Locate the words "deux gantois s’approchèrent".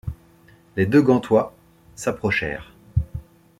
0.87-2.71